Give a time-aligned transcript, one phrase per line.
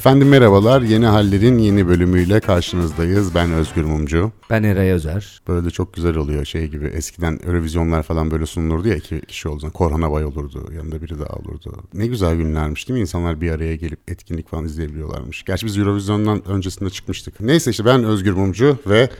[0.00, 0.82] Efendim merhabalar.
[0.82, 3.34] Yeni Haller'in yeni bölümüyle karşınızdayız.
[3.34, 4.32] Ben Özgür Mumcu.
[4.50, 5.42] Ben Eray Özer.
[5.48, 6.86] Böyle de çok güzel oluyor şey gibi.
[6.86, 9.70] Eskiden Eurovizyonlar falan böyle sunulurdu ya iki kişi zaman.
[9.70, 10.72] Korhan Abay olurdu.
[10.76, 11.76] Yanında biri daha olurdu.
[11.94, 13.00] Ne güzel günlermiş değil mi?
[13.00, 15.42] İnsanlar bir araya gelip etkinlik falan izleyebiliyorlarmış.
[15.42, 17.40] Gerçi biz Eurovizyon'dan öncesinde çıkmıştık.
[17.40, 19.10] Neyse işte ben Özgür Mumcu ve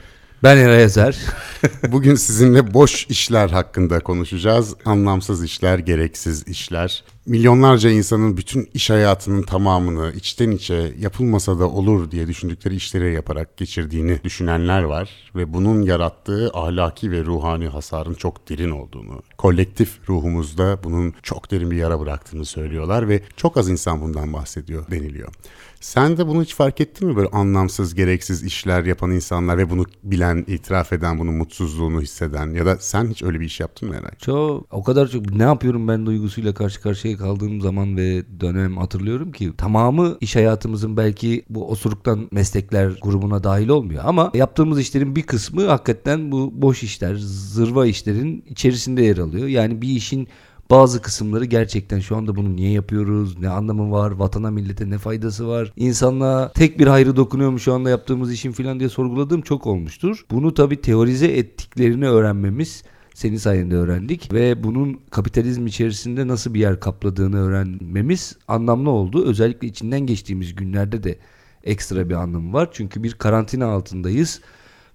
[0.43, 1.17] Ben Eray Özer.
[1.91, 4.75] Bugün sizinle boş işler hakkında konuşacağız.
[4.85, 7.03] Anlamsız işler, gereksiz işler.
[7.25, 13.57] Milyonlarca insanın bütün iş hayatının tamamını içten içe yapılmasa da olur diye düşündükleri işleri yaparak
[13.57, 15.09] geçirdiğini düşünenler var.
[15.35, 21.71] Ve bunun yarattığı ahlaki ve ruhani hasarın çok derin olduğunu, kolektif ruhumuzda bunun çok derin
[21.71, 25.33] bir yara bıraktığını söylüyorlar ve çok az insan bundan bahsediyor deniliyor.
[25.81, 29.85] Sen de bunu hiç fark ettin mi böyle anlamsız, gereksiz işler yapan insanlar ve bunu
[30.03, 33.95] bilen, itiraf eden, bunun mutsuzluğunu hisseden ya da sen hiç öyle bir iş yaptın mı
[33.95, 34.11] Eray?
[34.19, 39.31] Çok o kadar çok ne yapıyorum ben duygusuyla karşı karşıya kaldığım zaman ve dönem hatırlıyorum
[39.31, 45.23] ki tamamı iş hayatımızın belki bu osuruktan meslekler grubuna dahil olmuyor ama yaptığımız işlerin bir
[45.23, 49.47] kısmı hakikaten bu boş işler, zırva işlerin içerisinde yer alıyor.
[49.47, 50.27] Yani bir işin
[50.71, 53.39] bazı kısımları gerçekten şu anda bunu niye yapıyoruz?
[53.39, 54.11] Ne anlamı var?
[54.11, 55.73] Vatana millete ne faydası var?
[55.75, 60.25] İnsanlığa tek bir hayrı dokunuyor mu şu anda yaptığımız işin falan diye sorguladığım çok olmuştur.
[60.31, 62.83] Bunu tabii teorize ettiklerini öğrenmemiz
[63.13, 69.25] senin sayende öğrendik ve bunun kapitalizm içerisinde nasıl bir yer kapladığını öğrenmemiz anlamlı oldu.
[69.25, 71.17] Özellikle içinden geçtiğimiz günlerde de
[71.63, 72.69] ekstra bir anlamı var.
[72.71, 74.41] Çünkü bir karantina altındayız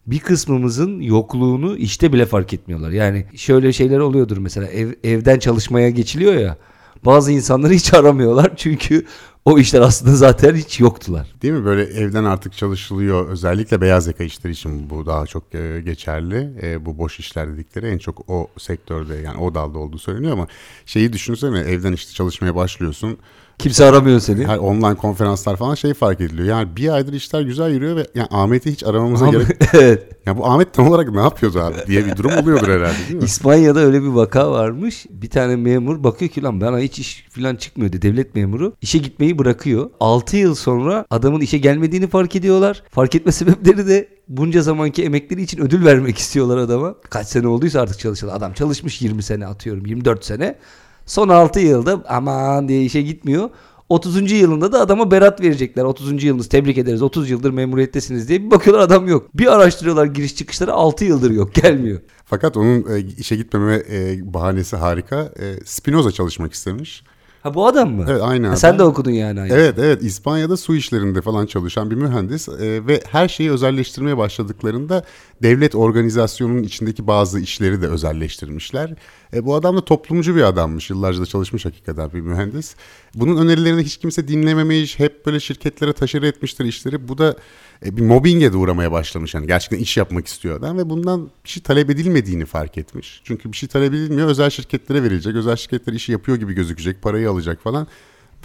[0.07, 2.91] bir kısmımızın yokluğunu işte bile fark etmiyorlar.
[2.91, 6.57] Yani şöyle şeyler oluyordur mesela ev, evden çalışmaya geçiliyor ya.
[7.05, 9.07] Bazı insanları hiç aramıyorlar çünkü
[9.47, 11.34] o işler aslında zaten hiç yoktular.
[11.42, 11.64] Değil mi?
[11.64, 13.28] Böyle evden artık çalışılıyor.
[13.28, 16.50] Özellikle beyaz yaka işleri için bu daha çok e, geçerli.
[16.62, 20.47] E, bu boş işler dedikleri en çok o sektörde yani o dalda olduğu söyleniyor ama
[20.86, 23.19] şeyi düşünsene evden işte çalışmaya başlıyorsun.
[23.58, 24.47] Kimse aramıyor seni.
[24.47, 26.48] Her online konferanslar falan şey fark ediliyor.
[26.48, 30.02] Yani bir aydır işler güzel yürüyor ve yani Ahmet'i hiç aramamıza gerek evet.
[30.27, 33.24] Ya bu Ahmet tam olarak ne yapıyordu abi diye bir durum oluyordur herhalde değil mi?
[33.24, 35.06] İspanya'da öyle bir vaka varmış.
[35.11, 38.02] Bir tane memur bakıyor ki lan bana hiç iş falan çıkmıyor diye.
[38.02, 39.91] Devlet memuru işe gitmeyi bırakıyor.
[40.01, 42.83] 6 yıl sonra adamın işe gelmediğini fark ediyorlar.
[42.91, 46.95] Fark etme sebepleri de bunca zamanki emekleri için ödül vermek istiyorlar adama.
[47.11, 50.58] Kaç sene olduysa artık çalışan adam çalışmış 20 sene atıyorum 24 sene.
[51.07, 53.51] Son 6 yılda aman diye işe gitmiyor.
[53.89, 54.33] 30.
[54.33, 55.85] yılında da adama berat verecekler.
[55.85, 56.24] 30.
[56.24, 57.03] yılınız tebrik ederiz.
[57.03, 59.29] 30 yıldır memuriyettesiniz diye bir bakıyorlar adam yok.
[59.35, 62.01] Bir araştırıyorlar giriş çıkışları 6 yıldır yok gelmiyor.
[62.24, 65.33] Fakat onun e, işe gitmememe e, bahanesi harika.
[65.41, 67.05] E, Spinoza çalışmak istemiş.
[67.46, 68.05] Ha bu adam mı?
[68.08, 68.57] Evet aynı Ha, adam.
[68.57, 69.52] sen de okudun yani aynı.
[69.55, 75.05] Evet evet İspanya'da su işlerinde falan çalışan bir mühendis e, ve her şeyi özelleştirmeye başladıklarında
[75.42, 78.95] devlet organizasyonunun içindeki bazı işleri de özelleştirmişler.
[79.35, 80.91] E, bu adam da toplumcu bir adammış.
[80.91, 82.77] Yıllarca da çalışmış hakikaten bir mühendis.
[83.14, 84.98] Bunun önerilerini hiç kimse dinlememiş.
[84.98, 87.09] Hep böyle şirketlere taşırı etmiştir işleri.
[87.09, 87.36] Bu da
[87.85, 89.35] e, bir mobbinge de uğramaya başlamış.
[89.35, 93.20] Yani gerçekten iş yapmak istiyor adam ve bundan bir şey talep edilmediğini fark etmiş.
[93.25, 94.29] Çünkü bir şey talep edilmiyor.
[94.29, 95.35] Özel şirketlere verilecek.
[95.35, 97.03] Özel şirketler işi yapıyor gibi gözükecek.
[97.03, 97.86] Parayı alacak falan.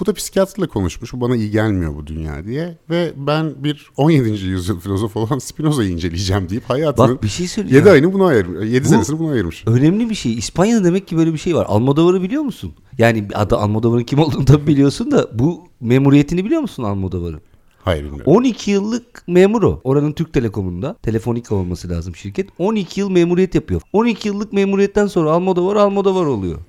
[0.02, 1.14] Bu da psikiyatrla konuşmuş.
[1.14, 2.78] Bu bana iyi gelmiyor bu dünya diye.
[2.90, 4.30] Ve ben bir 17.
[4.46, 7.86] yüzyıl filozof olan Spinoza'yı inceleyeceğim deyip hayatının Bak bir şey söyleyeceğim.
[7.86, 8.70] 7 ayını buna ayırmış.
[8.72, 9.64] 7 Bu- senesini buna ayırmış.
[9.68, 10.34] Önemli bir şey.
[10.34, 11.66] İspanya'da demek ki böyle bir şey var.
[11.70, 12.74] Almodovar'ı biliyor musun?
[12.98, 17.42] Yani adı Almodovar'ın kim olduğunu tabii biliyorsun da bu memuriyetini biliyor musun Almodovar'ın?
[17.84, 18.34] Hayır bilmiyorum.
[18.34, 19.82] 12 yıllık memur o.
[19.84, 20.96] Oranın Türk Telekom'unda.
[21.04, 22.50] Telefonika olması lazım şirket.
[22.58, 23.82] 12 yıl memuriyet yapıyor.
[23.94, 26.60] 12 yıllık memuriyetten sonra Almodovar Almodovar oluyor.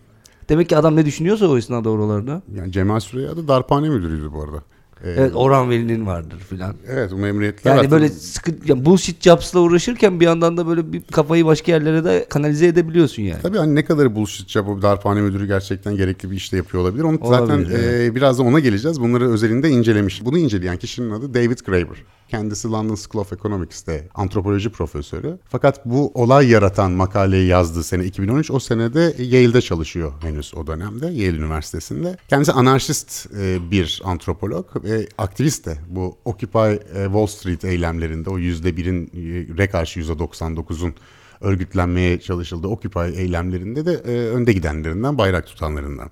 [0.49, 2.43] Demek ki adam ne düşünüyorsa o esnada oralarda.
[2.57, 4.63] Yani Cemal Süreya da darphane müdürüydü bu arada.
[5.05, 6.75] Ee, Evet Orhan Veli'nin vardır filan.
[6.89, 10.93] evet bu memuriyetler Yani artık- böyle sıkı, yani bullshit jobs'la uğraşırken bir yandan da böyle
[10.93, 13.43] bir kafayı başka yerlere de kanalize edebiliyorsun yani.
[13.43, 17.03] Tabii hani ne kadar bullshit ya bu darphane müdürü gerçekten gerekli bir işte yapıyor olabilir.
[17.05, 19.01] Onu zaten Olabilir, e, biraz da ona geleceğiz.
[19.01, 20.25] Bunları özelinde incelemiş.
[20.25, 21.97] Bunu inceleyen kişinin adı David Graeber.
[22.33, 25.39] Kendisi London School of Economics'te antropoloji profesörü.
[25.49, 31.07] Fakat bu olay yaratan makaleyi yazdığı sene 2013 o senede Yale'de çalışıyor henüz o dönemde
[31.07, 32.17] Yale Üniversitesi'nde.
[32.29, 38.39] Kendisi anarşist e, bir antropolog ve aktivist de bu Occupy e, Wall Street eylemlerinde o
[38.39, 40.95] %1'in e, re karşı %99'un
[41.41, 43.97] örgütlenmeye çalışıldığı Occupy eylemlerinde de
[44.31, 46.11] önde gidenlerinden, bayrak tutanlarından.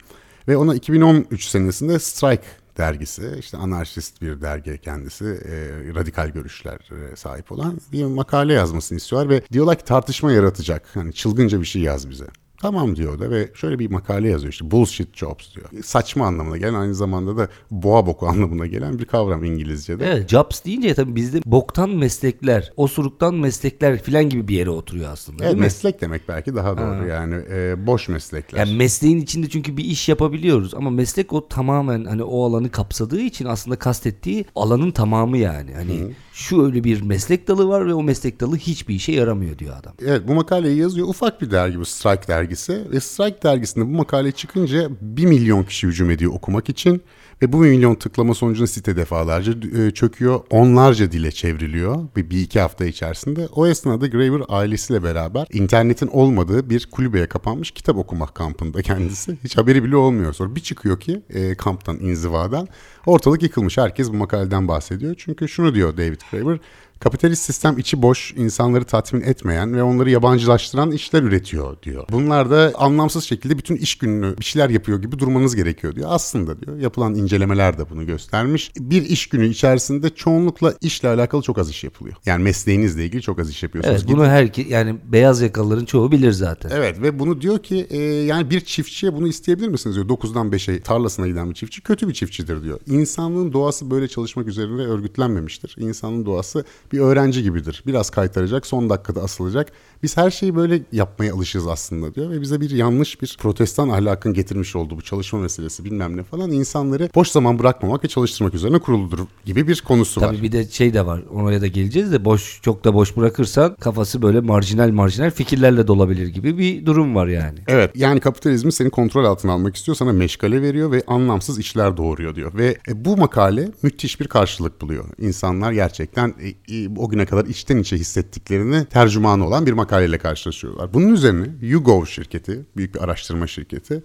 [0.49, 2.47] Ve ona 2013 senesinde Strike
[2.81, 5.55] dergisi, işte anarşist bir dergi kendisi, e,
[5.95, 6.79] radikal görüşler
[7.13, 11.67] e, sahip olan bir makale yazmasını istiyorlar ve diyorlar ki tartışma yaratacak, hani çılgınca bir
[11.67, 12.27] şey yaz bize.
[12.61, 15.85] Tamam diyor da ve şöyle bir makale yazıyor işte bullshit jobs diyor.
[15.85, 20.07] Saçma anlamına gelen aynı zamanda da boğa boku anlamına gelen bir kavram İngilizce'de.
[20.07, 25.37] Evet jobs deyince tabii bizde boktan meslekler, osuruktan meslekler filan gibi bir yere oturuyor aslında
[25.45, 25.65] Evet, değil mi?
[25.65, 28.59] meslek demek belki daha doğru yani e, boş meslekler.
[28.59, 33.21] Yani mesleğin içinde çünkü bir iş yapabiliyoruz ama meslek o tamamen hani o alanı kapsadığı
[33.21, 35.75] için aslında kastettiği alanın tamamı yani.
[35.75, 39.77] Hani şu öyle bir meslek dalı var ve o meslek dalı hiçbir işe yaramıyor diyor
[39.81, 39.93] adam.
[40.07, 41.09] Evet bu makaleyi yazıyor.
[41.09, 42.93] Ufak bir dergi bu Strike dergisi.
[42.93, 47.03] Ve Strike dergisinde bu makale çıkınca 1 milyon kişi hücum ediyor okumak için.
[47.43, 50.41] Ve bu 1 milyon tıklama sonucunda site defalarca e, çöküyor.
[50.51, 53.49] Onlarca dile çevriliyor bir, bir iki hafta içerisinde.
[53.55, 59.39] O esnada Graeber ailesiyle beraber internetin olmadığı bir kulübeye kapanmış kitap okumak kampında kendisi.
[59.45, 60.33] Hiç haberi bile olmuyor.
[60.33, 62.69] Sonra bir çıkıyor ki e, kamptan, inzivadan
[63.07, 63.79] ortalık yıkılmış.
[63.79, 65.15] Herkes bu makaleden bahsediyor.
[65.19, 66.59] Çünkü şunu diyor David Graeber.
[67.01, 72.05] Kapitalist sistem içi boş, insanları tatmin etmeyen ve onları yabancılaştıran işler üretiyor diyor.
[72.13, 76.09] Bunlar da anlamsız şekilde bütün iş gününü bir şeyler yapıyor gibi durmanız gerekiyor diyor.
[76.13, 78.73] Aslında diyor yapılan incelemeler de bunu göstermiş.
[78.79, 82.17] Bir iş günü içerisinde çoğunlukla işle alakalı çok az iş yapılıyor.
[82.27, 83.97] Yani mesleğinizle ilgili çok az iş yapıyorsunuz.
[83.97, 86.71] Evet bunu herki yani beyaz yakalıların çoğu bilir zaten.
[86.75, 90.09] Evet ve bunu diyor ki e, yani bir çiftçiye bunu isteyebilir misiniz diyor.
[90.09, 92.81] 9'dan 5'e tarlasına giden bir çiftçi kötü bir çiftçidir diyor.
[92.87, 95.75] İnsanlığın doğası böyle çalışmak üzerine örgütlenmemiştir.
[95.79, 97.83] İnsanın doğası bir öğrenci gibidir.
[97.87, 99.73] Biraz kaytaracak son dakikada asılacak.
[100.03, 102.31] Biz her şeyi böyle yapmaya alışığız aslında diyor.
[102.31, 106.51] Ve bize bir yanlış bir protestan ahlakın getirmiş olduğu bu çalışma meselesi bilmem ne falan
[106.51, 110.27] insanları boş zaman bırakmamak ve çalıştırmak üzerine kuruludur gibi bir konusu var.
[110.27, 111.23] Tabii bir de şey de var.
[111.31, 116.27] Oraya da geleceğiz de boş çok da boş bırakırsan kafası böyle marjinal marjinal fikirlerle dolabilir
[116.27, 117.59] gibi bir durum var yani.
[117.69, 122.35] Evet yani kapitalizmi senin kontrol altına almak istiyor sana meşgale veriyor ve anlamsız işler doğuruyor
[122.35, 122.53] diyor.
[122.55, 125.05] Ve e, bu makale müthiş bir karşılık buluyor.
[125.19, 126.35] İnsanlar gerçekten
[126.69, 130.95] e, o güne kadar içten içe hissettiklerini tercümanı olan bir makaleyle karşılaşıyorlar.
[130.95, 134.03] Bunun üzerine YouGov şirketi, büyük bir araştırma şirketi,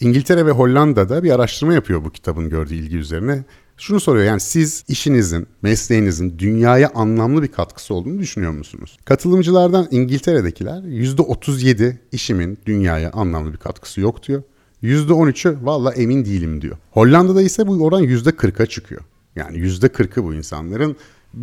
[0.00, 3.44] İngiltere ve Hollanda'da bir araştırma yapıyor bu kitabın gördüğü ilgi üzerine.
[3.76, 8.98] Şunu soruyor yani siz işinizin, mesleğinizin dünyaya anlamlı bir katkısı olduğunu düşünüyor musunuz?
[9.04, 14.42] Katılımcılardan İngiltere'dekiler %37 işimin dünyaya anlamlı bir katkısı yok diyor.
[14.82, 16.76] %13'ü valla emin değilim diyor.
[16.90, 19.00] Hollanda'da ise bu oran %40'a çıkıyor.
[19.36, 20.96] Yani %40'ı bu insanların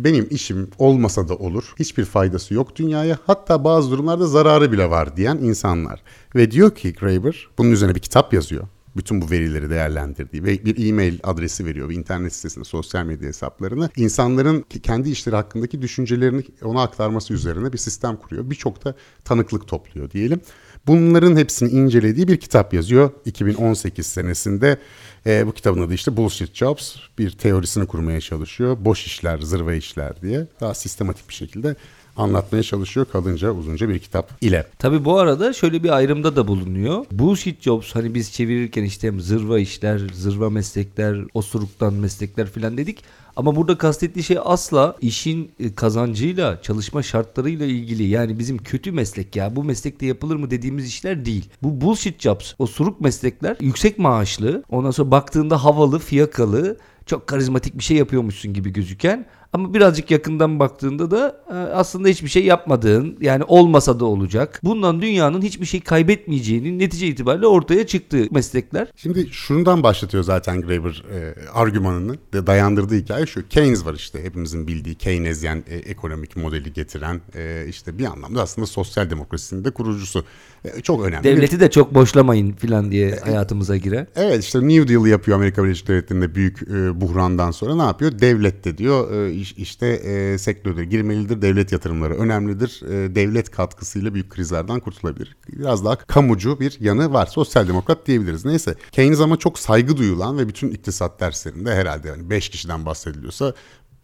[0.04, 1.74] benim işim olmasa da olur.
[1.78, 3.18] Hiçbir faydası yok dünyaya.
[3.26, 6.02] Hatta bazı durumlarda zararı bile var diyen insanlar.
[6.34, 8.68] Ve diyor ki Graeber bunun üzerine bir kitap yazıyor.
[8.96, 11.90] Bütün bu verileri değerlendirdiği ve bir e-mail adresi veriyor.
[11.90, 13.90] İnternet sitesinde sosyal medya hesaplarını.
[13.96, 18.50] insanların kendi işleri hakkındaki düşüncelerini ona aktarması üzerine bir sistem kuruyor.
[18.50, 18.94] Birçok da
[19.24, 20.40] tanıklık topluyor diyelim.
[20.86, 23.10] Bunların hepsini incelediği bir kitap yazıyor.
[23.24, 24.78] 2018 senesinde
[25.26, 26.96] e, bu kitabın adı işte Bullshit Jobs.
[27.18, 28.76] Bir teorisini kurmaya çalışıyor.
[28.80, 30.46] Boş işler, zırva işler diye.
[30.60, 31.76] Daha sistematik bir şekilde
[32.16, 34.66] anlatmaya çalışıyor kalınca uzunca bir kitap ile.
[34.78, 37.04] Tabii bu arada şöyle bir ayrımda da bulunuyor.
[37.12, 43.04] Bullshit jobs hani biz çevirirken işte zırva işler, zırva meslekler, osuruktan meslekler filan dedik.
[43.36, 48.02] Ama burada kastettiği şey asla işin e, kazancıyla, çalışma şartlarıyla ilgili.
[48.02, 51.50] Yani bizim kötü meslek ya bu meslekte yapılır mı dediğimiz işler değil.
[51.62, 57.78] Bu bullshit jobs, o suruk meslekler yüksek maaşlı, ondan sonra baktığında havalı, fiyakalı, çok karizmatik
[57.78, 63.16] bir şey yapıyormuşsun gibi gözüken ama birazcık yakından baktığında da e, aslında hiçbir şey yapmadığın
[63.20, 64.60] yani olmasa da olacak.
[64.64, 68.88] Bundan dünyanın hiçbir şey kaybetmeyeceğinin netice itibariyle ortaya çıktığı meslekler.
[68.96, 73.48] Şimdi şundan başlatıyor zaten Graeber e, argümanını de dayandırdığı hikaye şu.
[73.48, 78.66] Keynes var işte hepimizin bildiği Keynesyen e, ekonomik modeli getiren e, işte bir anlamda aslında
[78.66, 80.24] sosyal demokrasinin de kurucusu.
[80.64, 81.24] E, çok önemli.
[81.24, 84.06] Devleti de çok boşlamayın filan diye hayatımıza girer.
[84.16, 88.18] Evet işte New Deal yapıyor Amerika Birleşik Devletleri'nde büyük e, buhrandan sonra ne yapıyor?
[88.18, 92.82] Devlet de diyor e, iş- işte e, sektörde girmelidir, devlet yatırımları önemlidir.
[92.88, 95.36] E, devlet katkısıyla büyük krizlerden kurtulabilir.
[95.48, 97.26] Biraz daha kamucu bir yanı var.
[97.26, 98.44] Sosyal demokrat diyebiliriz.
[98.44, 103.54] Neyse Keynes ama çok saygı duyulan ve bütün iktisat derslerinde herhalde yani 5 kişiden bahsediliyorsa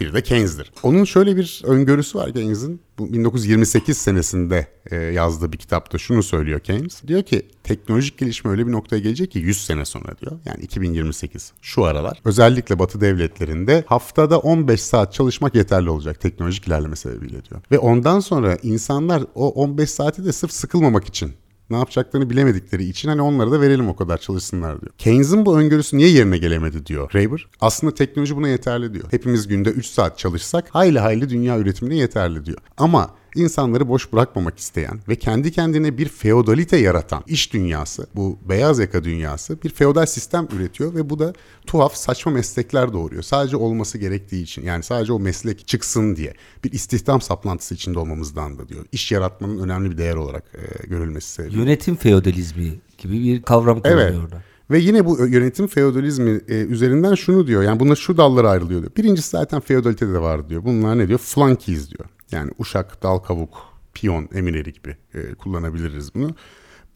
[0.07, 0.73] bir de Keynes'dir.
[0.83, 2.81] Onun şöyle bir öngörüsü var Keynes'in.
[2.99, 7.03] Bu 1928 senesinde e, yazdığı bir kitapta şunu söylüyor Keynes.
[7.07, 10.33] Diyor ki teknolojik gelişme öyle bir noktaya gelecek ki 100 sene sonra diyor.
[10.45, 12.21] Yani 2028 şu aralar.
[12.25, 17.61] Özellikle batı devletlerinde haftada 15 saat çalışmak yeterli olacak teknolojik ilerleme sebebiyle diyor.
[17.71, 21.33] Ve ondan sonra insanlar o 15 saati de sırf sıkılmamak için
[21.71, 24.93] ne yapacaklarını bilemedikleri için hani onlara da verelim o kadar çalışsınlar diyor.
[24.99, 27.47] Keynes'in bu öngörüsü niye yerine gelemedi diyor Graeber.
[27.61, 29.05] Aslında teknoloji buna yeterli diyor.
[29.11, 32.59] Hepimiz günde 3 saat çalışsak hayli hayli dünya üretimine yeterli diyor.
[32.77, 38.79] Ama insanları boş bırakmamak isteyen ve kendi kendine bir feodalite yaratan iş dünyası, bu beyaz
[38.79, 41.33] yaka dünyası bir feodal sistem üretiyor ve bu da
[41.67, 43.23] tuhaf saçma meslekler doğuruyor.
[43.23, 46.35] Sadece olması gerektiği için yani sadece o meslek çıksın diye
[46.65, 48.85] bir istihdam saplantısı içinde olmamızdan da diyor.
[48.93, 51.59] İş yaratmanın önemli bir değer olarak e, görülmesi sebebiyle.
[51.61, 54.19] Yönetim feodalizmi gibi bir kavram kullanıyor Evet.
[54.25, 54.43] orada.
[54.71, 57.63] Ve yine bu yönetim feodalizmi e, üzerinden şunu diyor.
[57.63, 58.93] Yani bunlar şu dallara ayrılıyor diyor.
[58.97, 60.65] Birincisi zaten feodalitede de var diyor.
[60.65, 61.19] Bunlar ne diyor?
[61.19, 62.09] Flunkies diyor.
[62.33, 66.31] Yani uşak, dal kavuk, piyon, emineri gibi e, kullanabiliriz bunu.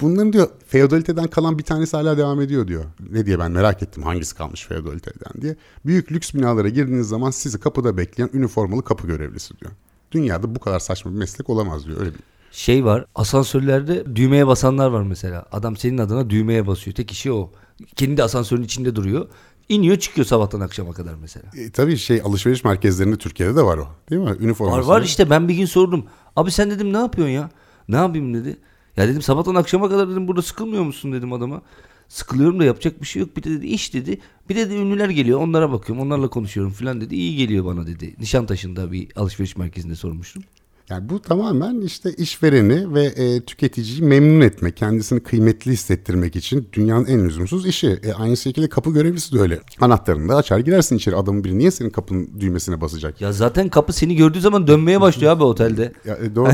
[0.01, 2.85] Bunların diyor feodaliteden kalan bir tanesi hala devam ediyor diyor.
[3.11, 5.57] Ne diye ben merak ettim hangisi kalmış feodaliteden diye.
[5.87, 9.73] Büyük lüks binalara girdiğiniz zaman sizi kapıda bekleyen üniformalı kapı görevlisi diyor.
[10.13, 12.01] Dünyada bu kadar saçma bir meslek olamaz diyor.
[12.01, 12.21] Öyle bir
[12.53, 15.47] Şey var asansörlerde düğmeye basanlar var mesela.
[15.53, 16.95] Adam senin adına düğmeye basıyor.
[16.95, 17.53] Tek işi o.
[17.97, 19.29] Kendi asansörün içinde duruyor.
[19.69, 21.47] İniyor çıkıyor sabahtan akşama kadar mesela.
[21.57, 23.89] E, tabii şey alışveriş merkezlerinde Türkiye'de de var o.
[24.11, 24.29] Değil mi?
[24.29, 24.89] Var Üniforması.
[24.89, 26.05] var işte ben bir gün sordum.
[26.37, 27.51] Abi sen dedim ne yapıyorsun ya?
[27.89, 28.57] Ne yapayım dedi.
[28.97, 31.63] Ya dedim sabahtan akşama kadar dedim burada sıkılmıyor musun dedim adama.
[32.09, 33.37] Sıkılıyorum da yapacak bir şey yok.
[33.37, 34.21] Bir de dedi iş dedi.
[34.49, 37.15] Bir de, de ünlüler geliyor onlara bakıyorum onlarla konuşuyorum falan dedi.
[37.15, 38.15] İyi geliyor bana dedi.
[38.19, 40.43] Nişantaşı'nda bir alışveriş merkezinde sormuştum.
[40.91, 47.07] Yani bu tamamen işte işvereni ve e, tüketiciyi memnun etmek, kendisini kıymetli hissettirmek için dünyanın
[47.07, 47.99] en lüzumsuz işi.
[48.03, 49.61] E, aynı şekilde kapı görevlisi de öyle.
[49.81, 51.17] Anahtarını da açar girersin içeri.
[51.17, 53.21] Adamın biri niye senin kapının düğmesine basacak?
[53.21, 55.93] Ya zaten kapı seni gördüğü zaman dönmeye başlıyor abi otelde.
[56.07, 56.51] Ya, e, doğru.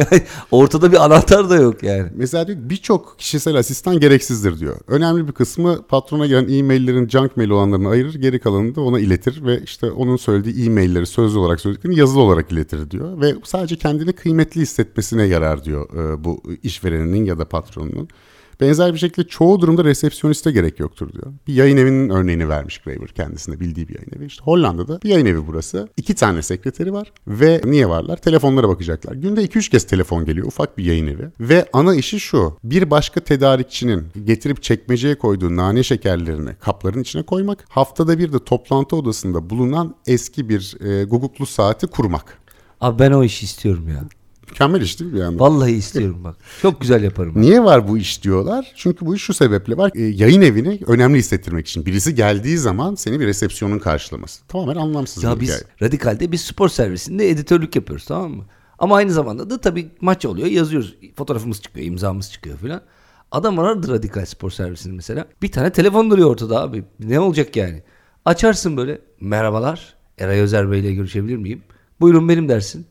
[0.50, 2.10] Ortada bir anahtar da yok yani.
[2.14, 4.76] Mesela diyor birçok kişisel asistan gereksizdir diyor.
[4.86, 9.44] Önemli bir kısmı patrona gelen e-maillerin junk mail olanlarını ayırır, geri kalanını da ona iletir
[9.44, 13.20] ve işte onun söylediği e-mailleri sözlü olarak söylediklerini yazılı olarak iletir diyor.
[13.20, 18.08] Ve sadece kendini kıymetli hissetmesine yarar diyor e, bu işvereninin ya da patronunun.
[18.60, 21.32] Benzer bir şekilde çoğu durumda resepsiyoniste gerek yoktur diyor.
[21.46, 24.26] Bir yayın evinin örneğini vermiş Graeber kendisine bildiği bir yayın evi.
[24.26, 25.88] İşte Hollanda'da bir yayın evi burası.
[25.96, 28.16] İki tane sekreteri var ve niye varlar?
[28.16, 29.14] Telefonlara bakacaklar.
[29.14, 31.28] Günde 2-3 kez telefon geliyor ufak bir yayın evi.
[31.40, 32.56] Ve ana işi şu.
[32.64, 37.64] Bir başka tedarikçinin getirip çekmeceye koyduğu nane şekerlerini kapların içine koymak.
[37.68, 42.38] Haftada bir de toplantı odasında bulunan eski bir e, guguklu saati kurmak.
[42.80, 44.04] Abi ben o işi istiyorum ya.
[44.48, 45.40] Mükemmel iş değil mi yandan?
[45.40, 46.36] Vallahi istiyorum bak.
[46.62, 47.32] Çok güzel yaparım.
[47.34, 47.42] ben.
[47.42, 48.72] Niye var bu iş diyorlar?
[48.76, 49.90] Çünkü bu iş şu sebeple var.
[49.94, 51.86] E, yayın evini önemli hissettirmek için.
[51.86, 54.46] Birisi geldiği zaman seni bir resepsiyonun karşılaması.
[54.46, 55.62] Tamamen anlamsız Ya bir biz hikaye.
[55.82, 58.44] Radikal'de biz spor servisinde editörlük yapıyoruz tamam mı?
[58.78, 60.94] Ama aynı zamanda da tabii maç oluyor yazıyoruz.
[61.16, 62.80] Fotoğrafımız çıkıyor, imzamız çıkıyor filan.
[63.32, 65.26] Adam aradı Radikal Spor Servisini mesela.
[65.42, 66.84] Bir tane telefon duruyor ortada abi.
[67.00, 67.82] Ne olacak yani?
[68.24, 69.00] Açarsın böyle.
[69.20, 69.94] Merhabalar.
[70.18, 71.62] Eray Özer Bey ile görüşebilir miyim?
[72.00, 72.86] Buyurun benim dersin.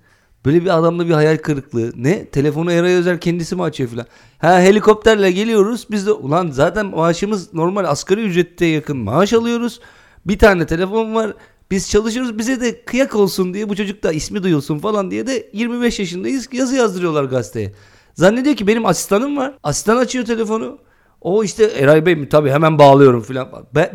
[0.46, 1.92] Böyle bir adamda bir hayal kırıklığı.
[1.96, 2.26] Ne?
[2.26, 4.06] Telefonu Eray Özer kendisi mi açıyor filan?
[4.40, 5.88] Ha helikopterle geliyoruz.
[5.92, 9.80] Biz de ulan zaten maaşımız normal asgari ücrette yakın maaş alıyoruz.
[10.26, 11.34] Bir tane telefon var.
[11.72, 15.50] Biz çalışıyoruz bize de kıyak olsun diye bu çocuk da ismi duyulsun falan diye de
[15.54, 17.74] 25 yaşındayız yazı yazdırıyorlar gazeteye.
[18.14, 19.54] Zannediyor ki benim asistanım var.
[19.64, 20.80] Asistan açıyor telefonu.
[21.28, 22.30] O işte Eray Bey mi?
[22.30, 23.48] Tabii hemen bağlıyorum filan.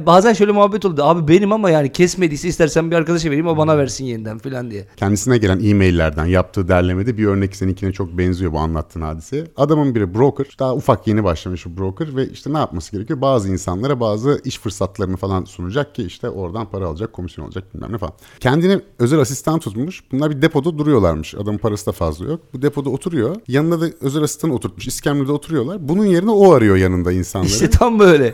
[0.06, 1.02] Bazen şöyle muhabbet oldu.
[1.04, 4.86] Abi benim ama yani kesmediyse istersen bir arkadaşa vereyim o bana versin yeniden filan diye.
[4.96, 9.44] Kendisine gelen e-maillerden yaptığı derlemede bir örnek seninkine çok benziyor bu anlattığın hadiseye.
[9.56, 10.46] Adamın biri broker.
[10.58, 13.20] Daha ufak yeni başlamış bir broker ve işte ne yapması gerekiyor?
[13.20, 17.92] Bazı insanlara bazı iş fırsatlarını falan sunacak ki işte oradan para alacak, komisyon alacak bilmem
[17.92, 18.14] ne falan.
[18.40, 20.02] Kendini özel asistan tutmuş.
[20.12, 21.34] Bunlar bir depoda duruyorlarmış.
[21.34, 22.40] Adamın parası da fazla yok.
[22.52, 23.36] Bu depoda oturuyor.
[23.48, 24.86] Yanına da özel asistan oturtmuş.
[24.86, 25.88] İskemlede oturuyorlar.
[25.88, 27.50] Bunun yerine o arıyor yanında insanları.
[27.50, 28.32] İşte tam böyle.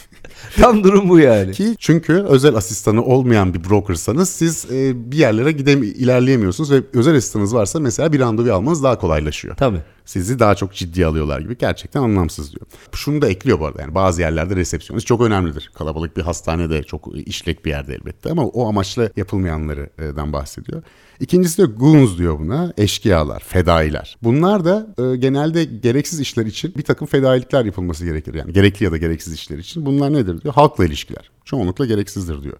[0.56, 1.52] tam durum bu yani.
[1.52, 7.16] Ki çünkü özel asistanı olmayan bir brokersanız siz e, bir yerlere gidem ilerleyemiyorsunuz ve özel
[7.16, 9.56] asistanınız varsa mesela bir randevu almanız daha kolaylaşıyor.
[9.56, 9.80] Tabii.
[10.04, 12.66] Sizi daha çok ciddiye alıyorlar gibi gerçekten anlamsız diyor.
[12.92, 15.70] Şunu da ekliyor bu arada yani bazı yerlerde resepsiyonist çok önemlidir.
[15.74, 20.82] Kalabalık bir hastanede çok işlek bir yerde elbette ama o amaçla yapılmayanlardan bahsediyor.
[21.20, 24.16] İkincisi de goons diyor buna eşkıyalar, fedailer.
[24.22, 28.34] Bunlar da e, genelde gereksiz işler için bir takım fedailikler yapılması gerekir.
[28.34, 29.86] Yani gerekli ya da gereksiz işler için.
[29.86, 30.54] Bunlar nedir diyor?
[30.54, 31.30] Halkla ilişkiler.
[31.44, 32.56] Çoğunlukla gereksizdir diyor.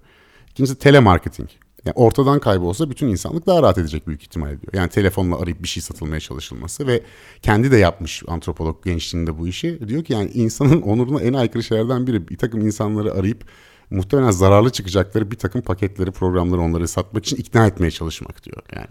[0.51, 1.49] İkincisi telemarketing.
[1.85, 4.73] Yani ortadan kaybolsa bütün insanlık daha rahat edecek büyük ihtimal diyor.
[4.73, 7.03] Yani telefonla arayıp bir şey satılmaya çalışılması ve
[7.43, 9.89] kendi de yapmış antropolog gençliğinde bu işi.
[9.89, 13.45] Diyor ki yani insanın onuruna en aykırı şeylerden biri bir takım insanları arayıp
[13.91, 18.89] muhtemelen zararlı çıkacakları bir takım paketleri, programları onları satmak için ikna etmeye çalışmak diyor yani.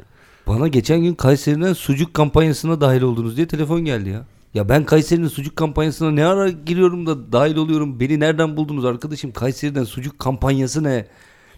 [0.48, 4.26] Bana geçen gün Kayseri'den sucuk kampanyasına dahil oldunuz diye telefon geldi ya.
[4.54, 8.00] Ya ben Kayseri'nin sucuk kampanyasına ne ara giriyorum da dahil oluyorum.
[8.00, 9.32] Beni nereden buldunuz arkadaşım?
[9.32, 11.08] Kayseri'den sucuk kampanyası ne?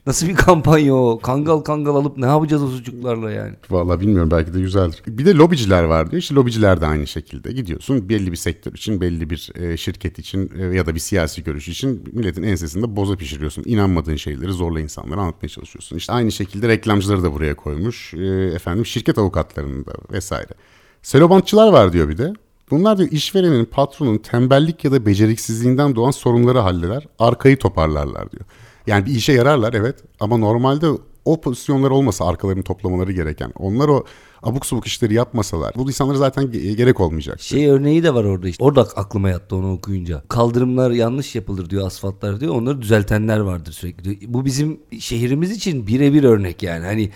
[0.07, 1.19] Nasıl bir kampanya o?
[1.19, 3.53] Kangal kangal alıp ne yapacağız o sucuklarla yani?
[3.69, 5.03] Vallahi bilmiyorum belki de güzeldir.
[5.07, 6.21] Bir de lobiciler var diyor.
[6.21, 7.51] İşte lobiciler de aynı şekilde.
[7.51, 11.43] Gidiyorsun belli bir sektör için, belli bir e, şirket için e, ya da bir siyasi
[11.43, 13.63] görüş için milletin ensesinde boza pişiriyorsun.
[13.65, 15.97] İnanmadığın şeyleri zorla insanlara anlatmaya çalışıyorsun.
[15.97, 18.13] İşte aynı şekilde reklamcıları da buraya koymuş.
[18.13, 20.51] E, efendim şirket avukatlarını da vesaire.
[21.01, 22.33] Selobantçılar var diyor bir de.
[22.71, 28.45] Bunlar diyor işverenin, patronun tembellik ya da beceriksizliğinden doğan sorunları halleder, arkayı toparlarlar diyor.
[28.87, 30.87] Yani bir işe yararlar evet ama normalde
[31.25, 34.03] o pozisyonlar olmasa arkalarını toplamaları gereken, onlar o
[34.43, 37.41] abuk subuk işleri yapmasalar bu insanlara zaten ge- gerek olmayacak.
[37.41, 38.63] Şey örneği de var orada işte.
[38.63, 40.23] Orada aklıma yattı onu okuyunca.
[40.29, 42.55] Kaldırımlar yanlış yapılır diyor, asfaltlar diyor.
[42.55, 44.15] Onları düzeltenler vardır sürekli diyor.
[44.33, 46.85] Bu bizim şehrimiz için birebir örnek yani.
[46.85, 47.11] Hani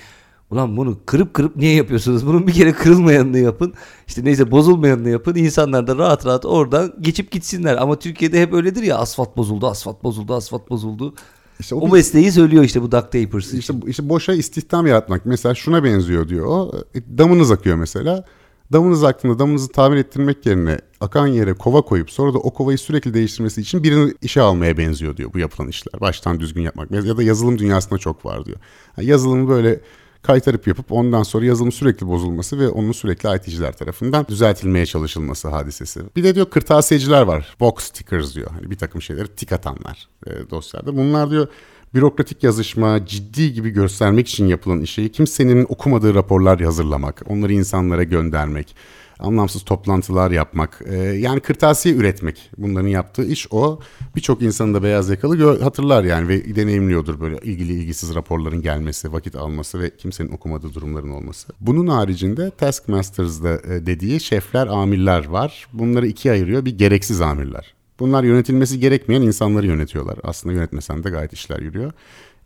[0.51, 2.27] Ulan bunu kırıp kırıp niye yapıyorsunuz?
[2.27, 3.73] Bunun bir kere kırılmayanını yapın.
[4.07, 5.35] İşte neyse bozulmayanını yapın.
[5.35, 7.77] İnsanlar da rahat rahat oradan geçip gitsinler.
[7.77, 11.13] Ama Türkiye'de hep öyledir ya asfalt bozuldu, asfalt bozuldu, asfalt bozuldu.
[11.59, 13.57] İşte o bir- mesleği söylüyor işte bu duct tapers'ı.
[13.57, 15.25] İşte, işte boşa istihdam yaratmak.
[15.25, 16.71] Mesela şuna benziyor diyor o.
[16.95, 18.25] E, Damınız akıyor mesela.
[18.73, 23.13] Damınız aktığında damınızı tamir ettirmek yerine akan yere kova koyup sonra da o kovayı sürekli
[23.13, 26.01] değiştirmesi için birini işe almaya benziyor diyor bu yapılan işler.
[26.01, 26.91] Baştan düzgün yapmak.
[26.91, 28.57] Ya da yazılım dünyasında çok var diyor.
[28.97, 29.79] Yani yazılımı böyle
[30.21, 36.01] kaytarıp yapıp ondan sonra yazılım sürekli bozulması ve onun sürekli IT'ciler tarafından düzeltilmeye çalışılması hadisesi.
[36.15, 37.55] Bir de diyor kırtasiyeciler var.
[37.59, 38.51] Box stickers diyor.
[38.51, 40.97] Hani bir takım şeyleri tik atanlar e, dosyalarda.
[40.97, 41.47] Bunlar diyor
[41.93, 48.75] bürokratik yazışma, ciddi gibi göstermek için yapılan işi kimsenin okumadığı raporlar hazırlamak, onları insanlara göndermek,
[49.19, 52.51] anlamsız toplantılar yapmak, e, yani kırtasiye üretmek.
[52.57, 53.79] Bunların yaptığı iş o.
[54.15, 59.13] Birçok insanın da beyaz yakalı gö- hatırlar yani ve deneyimliyordur böyle ilgili ilgisiz raporların gelmesi,
[59.13, 61.47] vakit alması ve kimsenin okumadığı durumların olması.
[61.61, 65.67] Bunun haricinde Taskmasters'da e, dediği şefler, amirler var.
[65.73, 66.65] Bunları ikiye ayırıyor.
[66.65, 67.73] Bir gereksiz amirler.
[67.99, 70.19] Bunlar yönetilmesi gerekmeyen insanları yönetiyorlar.
[70.23, 71.91] Aslında yönetmesen de gayet işler yürüyor.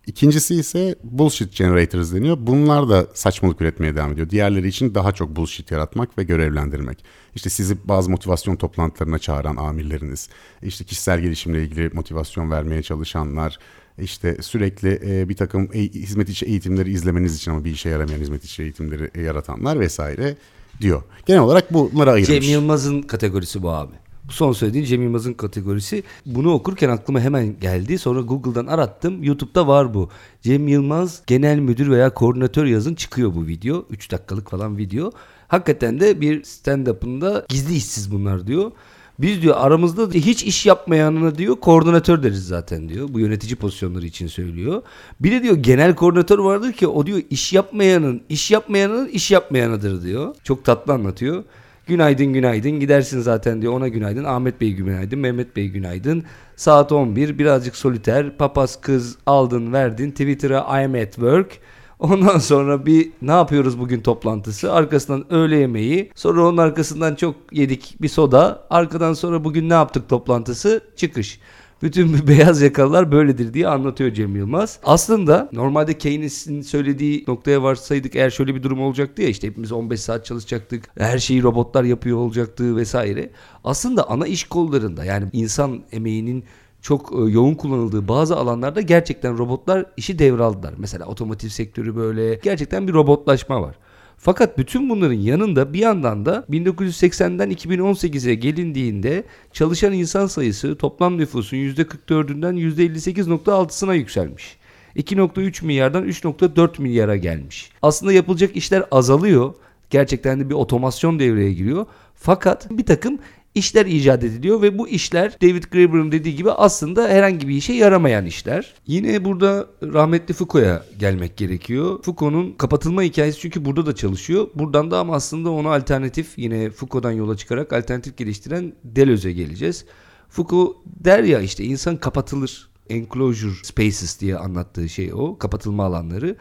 [0.06, 2.36] İkincisi ise bullshit generators deniyor.
[2.40, 4.30] Bunlar da saçmalık üretmeye devam ediyor.
[4.30, 7.04] Diğerleri için daha çok bullshit yaratmak ve görevlendirmek.
[7.34, 10.28] İşte sizi bazı motivasyon toplantılarına çağıran amirleriniz,
[10.62, 13.58] işte kişisel gelişimle ilgili motivasyon vermeye çalışanlar,
[13.98, 18.20] işte sürekli e, bir takım e- hizmet içi eğitimleri izlemeniz için ama bir işe yaramayan
[18.20, 20.36] hizmet içi eğitimleri e, yaratanlar vesaire
[20.80, 21.02] diyor.
[21.26, 22.42] Genel olarak bunlara ayırmış.
[22.42, 23.92] Cem Yılmaz'ın kategorisi bu abi.
[24.28, 26.02] Bu son söylediğin Cem Yılmaz'ın kategorisi.
[26.26, 27.98] Bunu okurken aklıma hemen geldi.
[27.98, 29.22] Sonra Google'dan arattım.
[29.22, 30.08] YouTube'da var bu.
[30.42, 33.84] Cem Yılmaz genel müdür veya koordinatör yazın çıkıyor bu video.
[33.90, 35.12] 3 dakikalık falan video.
[35.48, 38.72] Hakikaten de bir stand-up'ında gizli işsiz bunlar diyor.
[39.18, 43.08] Biz diyor aramızda hiç iş yapmayanına diyor koordinatör deriz zaten diyor.
[43.10, 44.82] Bu yönetici pozisyonları için söylüyor.
[45.20, 50.02] Bir de diyor genel koordinatör vardır ki o diyor iş yapmayanın iş yapmayanın iş yapmayanıdır
[50.02, 50.34] diyor.
[50.44, 51.44] Çok tatlı anlatıyor.
[51.86, 54.24] Günaydın günaydın gidersin zaten diyor ona günaydın.
[54.24, 56.24] Ahmet Bey günaydın, Mehmet Bey günaydın.
[56.56, 58.36] Saat 11 birazcık soliter.
[58.36, 60.10] Papaz kız aldın verdin.
[60.10, 61.58] Twitter'a I'm at work.
[61.98, 64.72] Ondan sonra bir ne yapıyoruz bugün toplantısı.
[64.72, 66.10] Arkasından öğle yemeği.
[66.14, 68.66] Sonra onun arkasından çok yedik bir soda.
[68.70, 70.80] Arkadan sonra bugün ne yaptık toplantısı.
[70.96, 71.40] Çıkış.
[71.84, 74.78] Bütün beyaz yakalılar böyledir diye anlatıyor Cem Yılmaz.
[74.84, 80.00] Aslında normalde Keynes'in söylediği noktaya varsaydık eğer şöyle bir durum olacaktı ya işte hepimiz 15
[80.00, 80.90] saat çalışacaktık.
[80.98, 83.30] Her şeyi robotlar yapıyor olacaktı vesaire.
[83.64, 86.44] Aslında ana iş kollarında yani insan emeğinin
[86.82, 90.74] çok e, yoğun kullanıldığı bazı alanlarda gerçekten robotlar işi devraldılar.
[90.78, 93.76] Mesela otomotiv sektörü böyle gerçekten bir robotlaşma var.
[94.24, 101.56] Fakat bütün bunların yanında bir yandan da 1980'den 2018'e gelindiğinde çalışan insan sayısı toplam nüfusun
[101.56, 104.56] %44'ünden %58.6'sına yükselmiş.
[104.96, 107.70] 2.3 milyardan 3.4 milyara gelmiş.
[107.82, 109.54] Aslında yapılacak işler azalıyor.
[109.90, 111.86] Gerçekten de bir otomasyon devreye giriyor.
[112.14, 113.18] Fakat bir takım
[113.54, 118.26] işler icat ediliyor ve bu işler David Graeber'ın dediği gibi aslında herhangi bir işe yaramayan
[118.26, 118.74] işler.
[118.86, 122.02] Yine burada rahmetli Foucault'a gelmek gerekiyor.
[122.02, 124.48] Foucault'un kapatılma hikayesi çünkü burada da çalışıyor.
[124.54, 129.84] Buradan da ama aslında ona alternatif yine Foucault'dan yola çıkarak alternatif geliştiren Deleuze'e geleceğiz.
[130.28, 132.68] Foucault der ya işte insan kapatılır.
[132.88, 135.38] Enclosure spaces diye anlattığı şey o.
[135.38, 136.36] Kapatılma alanları.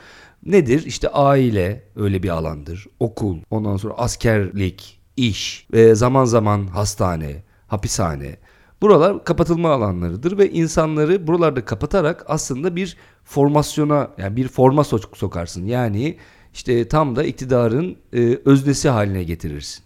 [0.46, 0.86] Nedir?
[0.86, 2.88] İşte aile öyle bir alandır.
[3.00, 8.38] Okul, ondan sonra askerlik, iş ve zaman zaman hastane, hapishane.
[8.82, 15.66] Buralar kapatılma alanlarıdır ve insanları buralarda kapatarak aslında bir formasyona yani bir forma so- sokarsın.
[15.66, 16.18] Yani
[16.54, 19.84] işte tam da iktidarın e, öznesi haline getirirsin.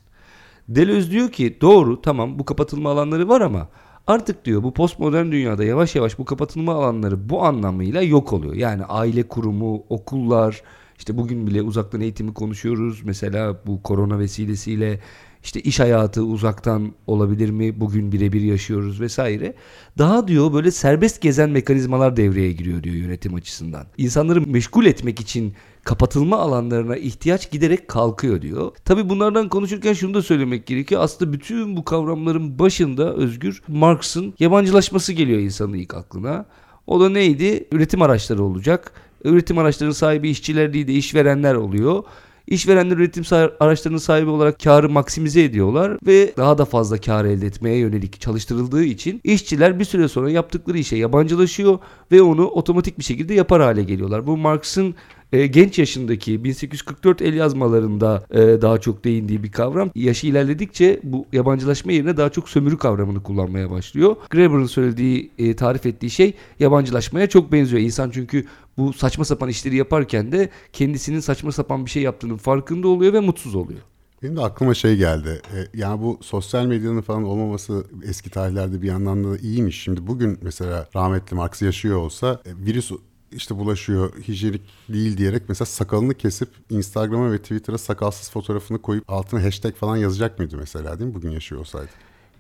[0.69, 3.67] Deleuze diyor ki doğru tamam bu kapatılma alanları var ama
[4.07, 8.53] artık diyor bu postmodern dünyada yavaş yavaş bu kapatılma alanları bu anlamıyla yok oluyor.
[8.53, 10.61] Yani aile kurumu, okullar,
[10.97, 13.01] işte bugün bile uzaktan eğitimi konuşuyoruz.
[13.03, 14.99] Mesela bu korona vesilesiyle
[15.43, 17.79] İşte iş hayatı uzaktan olabilir mi?
[17.79, 19.53] Bugün birebir yaşıyoruz vesaire.
[19.97, 23.85] Daha diyor böyle serbest gezen mekanizmalar devreye giriyor diyor yönetim açısından.
[23.97, 28.71] İnsanları meşgul etmek için kapatılma alanlarına ihtiyaç giderek kalkıyor diyor.
[28.85, 31.01] Tabi bunlardan konuşurken şunu da söylemek gerekiyor.
[31.01, 36.45] Aslında bütün bu kavramların başında Özgür Marx'ın yabancılaşması geliyor insanın ilk aklına.
[36.87, 37.67] O da neydi?
[37.71, 38.93] Üretim araçları olacak.
[39.23, 42.03] Üretim araçlarının sahibi işçiler değil de işverenler oluyor.
[42.47, 43.23] İşverenler üretim
[43.59, 48.83] araçlarının sahibi olarak karı maksimize ediyorlar ve daha da fazla kar elde etmeye yönelik çalıştırıldığı
[48.83, 51.79] için işçiler bir süre sonra yaptıkları işe yabancılaşıyor
[52.11, 54.27] ve onu otomatik bir şekilde yapar hale geliyorlar.
[54.27, 54.95] Bu Marx'ın
[55.33, 59.91] e, genç yaşındaki 1844 el yazmalarında e, daha çok değindiği bir kavram.
[59.95, 64.15] Yaşı ilerledikçe bu yabancılaşma yerine daha çok sömürü kavramını kullanmaya başlıyor.
[64.29, 67.81] Graeber'ın söylediği, e, tarif ettiği şey yabancılaşmaya çok benziyor.
[67.81, 68.45] İnsan çünkü
[68.77, 73.19] bu saçma sapan işleri yaparken de kendisinin saçma sapan bir şey yaptığının farkında oluyor ve
[73.19, 73.79] mutsuz oluyor.
[74.23, 75.41] Benim de aklıma şey geldi.
[75.55, 79.83] E, yani bu sosyal medyanın falan olmaması eski tarihlerde bir yandan da iyiymiş.
[79.83, 82.91] Şimdi bugün mesela rahmetli Marx yaşıyor olsa e, virüs
[83.31, 89.43] işte bulaşıyor hijyenik değil diyerek mesela sakalını kesip Instagram'a ve Twitter'a sakalsız fotoğrafını koyup altına
[89.43, 91.89] hashtag falan yazacak mıydı mesela değil mi bugün yaşıyor olsaydı?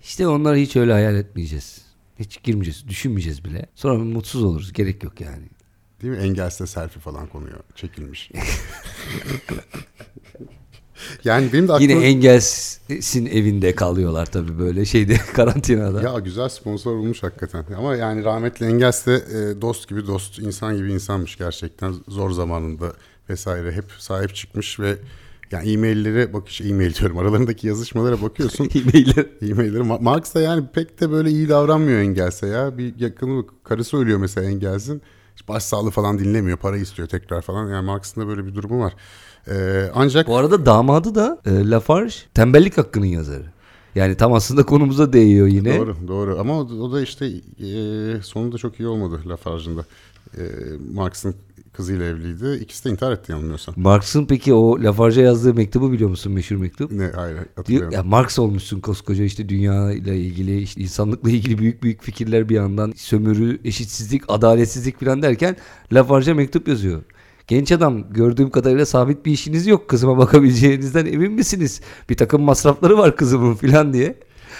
[0.03, 1.81] İşte onları hiç öyle hayal etmeyeceğiz.
[2.19, 3.65] Hiç girmeyeceğiz, düşünmeyeceğiz bile.
[3.75, 4.73] Sonra mutsuz oluruz.
[4.73, 5.43] Gerek yok yani.
[6.01, 6.19] Değil mi?
[6.19, 7.59] Engelsiz selfie falan konuyor.
[7.75, 8.31] Çekilmiş.
[11.23, 11.91] Yani benim de aklıma...
[11.91, 16.01] Yine engelsin evinde kalıyorlar tabii böyle şeyde karantinada.
[16.01, 17.65] Ya güzel sponsor olmuş hakikaten.
[17.77, 21.95] Ama yani rahmetli Engels de e, dost gibi dost, insan gibi insanmış gerçekten.
[22.07, 22.93] Zor zamanında
[23.29, 24.97] vesaire hep sahip çıkmış ve
[25.51, 28.69] yani e-maillere bakış e-mail diyorum aralarındaki yazışmalara bakıyorsun.
[28.75, 29.25] e-mailler.
[29.51, 29.83] E-mailleri.
[29.83, 32.77] Marx da yani pek de böyle iyi davranmıyor Engels'e ya.
[32.77, 35.01] Bir yakını karısı ölüyor mesela Engels'in.
[35.47, 36.57] Başsağlığı falan dinlemiyor.
[36.57, 37.69] Para istiyor tekrar falan.
[37.69, 38.93] Yani Marx'ın da böyle bir durumu var.
[39.51, 43.45] Ee, ancak bu arada damadı da e, Lafarge tembellik hakkının yazarı.
[43.95, 45.77] Yani tam aslında konumuza değiyor yine.
[45.79, 49.85] Doğru doğru ama o, o da işte e, sonunda çok iyi olmadı Lafarge'ın da.
[50.37, 50.43] E,
[50.93, 51.35] Marx'ın
[51.73, 52.59] kızıyla evliydi.
[52.63, 53.75] İkisi de intihar etti yanılmıyorsam.
[53.77, 56.91] Marx'ın peki o Lafarge'a yazdığı mektubu biliyor musun meşhur mektup?
[56.91, 57.91] Ne hayır hatırlıyorum.
[57.91, 62.55] ya Marx olmuşsun koskoca işte dünya ile ilgili işte insanlıkla ilgili büyük büyük fikirler bir
[62.55, 65.55] yandan sömürü, eşitsizlik, adaletsizlik falan derken
[65.93, 67.01] Lafarge'a mektup yazıyor.
[67.47, 69.87] Genç adam gördüğüm kadarıyla sabit bir işiniz yok.
[69.87, 71.81] Kızıma bakabileceğinizden emin misiniz?
[72.09, 74.15] Bir takım masrafları var kızımın falan diye.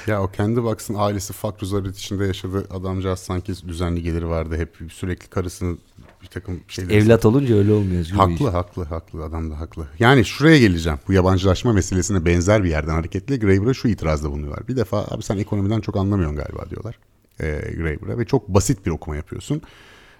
[0.07, 2.67] Ya o kendi baksın ailesi fakr zaruret içinde yaşadı.
[2.71, 4.57] Adamcağız sanki düzenli geliri vardı.
[4.57, 5.77] Hep sürekli karısını
[6.21, 6.95] bir takım şeyler.
[6.95, 8.05] Evlat olunca öyle olmuyor.
[8.05, 9.87] Haklı haklı haklı adam da haklı.
[9.99, 10.99] Yani şuraya geleceğim.
[11.07, 14.67] Bu yabancılaşma meselesine benzer bir yerden hareketle Graeber'a şu itirazda bulunuyorlar.
[14.67, 16.99] Bir defa abi sen ekonomiden çok anlamıyorsun galiba diyorlar.
[17.39, 19.61] E, Graeber'a ve çok basit bir okuma yapıyorsun.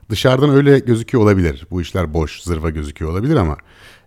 [0.09, 1.67] Dışarıdan öyle gözüküyor olabilir.
[1.71, 3.57] Bu işler boş, zırva gözüküyor olabilir ama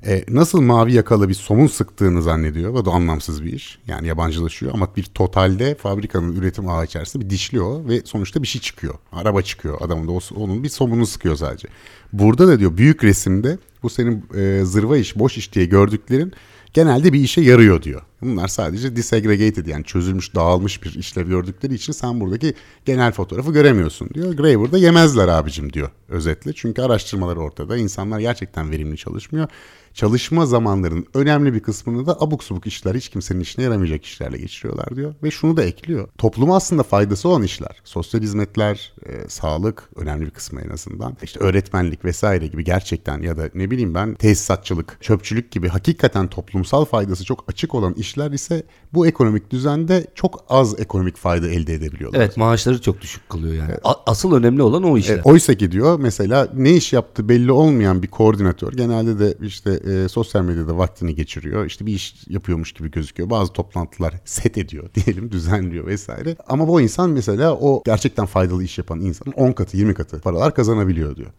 [0.07, 2.75] e, nasıl mavi yakalı bir somun sıktığını zannediyor.
[2.75, 3.79] Bu da anlamsız bir iş.
[3.87, 8.61] Yani yabancılaşıyor ama bir totalde fabrikanın üretim ağı içerisinde bir dişliyor ve sonuçta bir şey
[8.61, 8.95] çıkıyor.
[9.13, 9.79] Araba çıkıyor.
[9.81, 11.69] Adamın da onun bir somununu sıkıyor sadece.
[12.13, 16.33] Burada da diyor büyük resimde bu senin e, zırva iş, boş iş diye gördüklerin
[16.73, 18.03] genelde bir işe yarıyor diyor.
[18.23, 22.55] Bunlar sadece disaggregated yani çözülmüş, dağılmış bir işlev gördükleri için sen buradaki
[22.85, 24.33] genel fotoğrafı göremiyorsun diyor.
[24.33, 26.53] Graeber'da yemezler abicim diyor özetle.
[26.53, 27.77] Çünkü araştırmalar ortada.
[27.77, 29.49] İnsanlar gerçekten verimli çalışmıyor
[29.95, 34.97] çalışma zamanlarının önemli bir kısmını da abuk subuk işler hiç kimsenin işine yaramayacak işlerle geçiriyorlar
[34.97, 35.15] diyor.
[35.23, 36.09] Ve şunu da ekliyor.
[36.19, 37.81] Topluma aslında faydası olan işler.
[37.85, 41.17] Sosyal hizmetler, e, sağlık önemli bir kısmı en azından.
[41.23, 46.85] İşte öğretmenlik vesaire gibi gerçekten ya da ne bileyim ben tesisatçılık, çöpçülük gibi hakikaten toplumsal
[46.85, 48.63] faydası çok açık olan işler ise
[48.95, 52.21] bu ekonomik düzende çok az ekonomik fayda elde edebiliyorlar.
[52.21, 53.71] Evet maaşları çok düşük kalıyor yani.
[53.71, 53.81] Evet.
[54.07, 55.15] Asıl önemli olan o işler.
[55.15, 59.71] Evet, oysa ki diyor mesela ne iş yaptı belli olmayan bir koordinatör genelde de işte
[59.71, 61.67] e, sosyal medyada vaktini geçiriyor.
[61.67, 63.31] İşte bir iş yapıyormuş gibi gözüküyor.
[63.31, 66.37] Bazı toplantılar set ediyor diyelim, düzenliyor vesaire.
[66.47, 70.55] Ama bu insan mesela o gerçekten faydalı iş yapan insanın 10 katı, 20 katı paralar
[70.55, 71.31] kazanabiliyor diyor.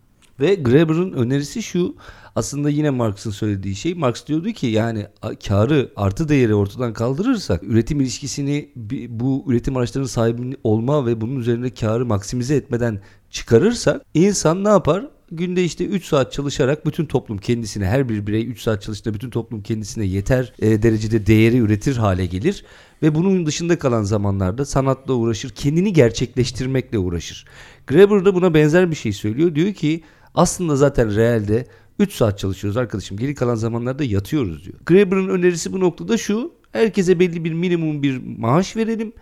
[0.42, 1.96] Ve Graeber'ın önerisi şu.
[2.36, 3.94] Aslında yine Marx'ın söylediği şey.
[3.94, 5.08] Marx diyordu ki yani
[5.48, 8.70] karı artı değeri ortadan kaldırırsak üretim ilişkisini
[9.10, 15.08] bu üretim araçlarının sahibi olma ve bunun üzerinde karı maksimize etmeden çıkarırsak insan ne yapar?
[15.32, 19.30] günde işte 3 saat çalışarak bütün toplum kendisine her bir birey 3 saat çalıştığında bütün
[19.30, 22.66] toplum kendisine yeter e, derecede değeri üretir hale gelir
[23.04, 27.46] ve bunun dışında kalan zamanlarda sanatla uğraşır, kendini gerçekleştirmekle uğraşır.
[27.88, 29.56] Graeber da buna benzer bir şey söylüyor.
[29.56, 30.04] Diyor ki
[30.36, 31.68] aslında zaten realde
[32.00, 33.18] 3 saat çalışıyoruz arkadaşım.
[33.18, 34.78] Geri kalan zamanlarda yatıyoruz diyor.
[34.86, 36.52] Graeber'ın önerisi bu noktada şu.
[36.72, 39.14] Herkese belli bir minimum bir maaş verelim.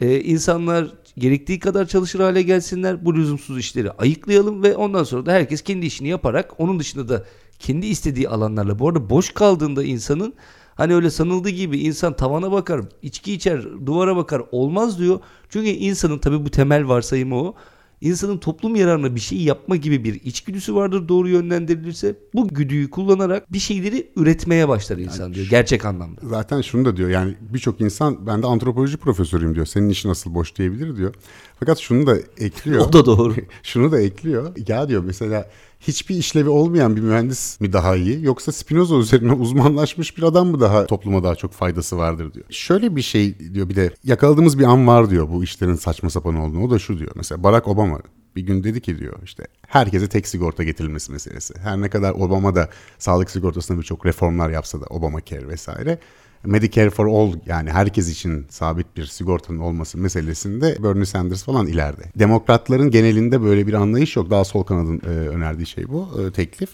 [0.00, 0.86] Ee, insanlar
[1.18, 3.04] gerektiği kadar çalışır hale gelsinler.
[3.04, 7.24] Bu lüzumsuz işleri ayıklayalım ve ondan sonra da herkes kendi işini yaparak onun dışında da
[7.58, 10.34] kendi istediği alanlarla bu arada boş kaldığında insanın
[10.78, 15.20] Hani öyle sanıldığı gibi insan tavana bakar, içki içer, duvara bakar olmaz diyor.
[15.48, 17.54] Çünkü insanın tabii bu temel varsayımı o.
[18.00, 22.16] İnsanın toplum yararına bir şey yapma gibi bir içgüdüsü vardır doğru yönlendirilirse.
[22.34, 26.20] Bu güdüyü kullanarak bir şeyleri üretmeye başlar insan yani diyor gerçek anlamda.
[26.22, 29.66] Zaten şunu da diyor yani birçok insan ben de antropoloji profesörüyüm diyor.
[29.66, 31.14] Senin işin nasıl boş diyebilir diyor.
[31.60, 32.80] Fakat şunu da ekliyor.
[32.88, 33.34] o da doğru.
[33.62, 34.52] şunu da ekliyor.
[34.68, 40.16] Ya diyor mesela hiçbir işlevi olmayan bir mühendis mi daha iyi yoksa Spinoza üzerine uzmanlaşmış
[40.16, 42.46] bir adam mı daha topluma daha çok faydası vardır diyor.
[42.50, 46.36] Şöyle bir şey diyor bir de yakaladığımız bir an var diyor bu işlerin saçma sapan
[46.36, 46.64] olduğunu.
[46.64, 48.00] O da şu diyor mesela Barack Obama
[48.36, 51.54] bir gün dedi ki diyor işte herkese tek sigorta getirilmesi meselesi.
[51.58, 55.98] Her ne kadar Obama da sağlık sigortasında birçok reformlar yapsa da Obamacare vesaire
[56.44, 62.02] Medicare for All yani herkes için sabit bir sigortanın olması meselesinde Bernie Sanders falan ileride.
[62.16, 64.30] Demokratların genelinde böyle bir anlayış yok.
[64.30, 66.70] Daha sol kanadın e, önerdiği şey bu e, teklif.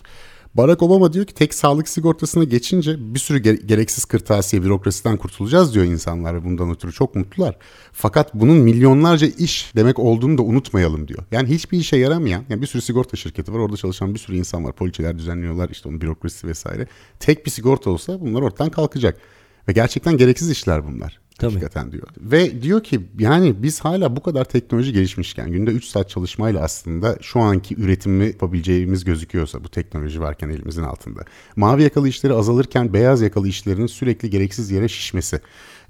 [0.55, 5.85] Barack Obama diyor ki tek sağlık sigortasına geçince bir sürü gereksiz kırtasiye bürokrasiden kurtulacağız diyor
[5.85, 7.57] insanlar bundan ötürü çok mutlular.
[7.93, 11.25] Fakat bunun milyonlarca iş demek olduğunu da unutmayalım diyor.
[11.31, 14.65] Yani hiçbir işe yaramayan yani bir sürü sigorta şirketi var orada çalışan bir sürü insan
[14.65, 14.73] var.
[14.73, 16.87] Poliçeler düzenliyorlar işte onun bürokrasisi vesaire.
[17.21, 19.21] Tek bir sigorta olsa bunlar ortadan kalkacak.
[19.69, 21.21] Ve gerçekten gereksiz işler bunlar.
[21.39, 21.53] Tabii.
[21.53, 22.09] Hakikaten diyor.
[22.21, 27.19] Ve diyor ki yani biz hala bu kadar teknoloji gelişmişken günde 3 saat çalışmayla aslında
[27.21, 31.25] şu anki üretimi yapabileceğimiz gözüküyorsa bu teknoloji varken elimizin altında.
[31.57, 35.41] Mavi yakalı işleri azalırken beyaz yakalı işlerin sürekli gereksiz yere şişmesi